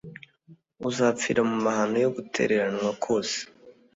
[0.89, 3.37] Uzapfira mu mahano yo gutereranwa kwose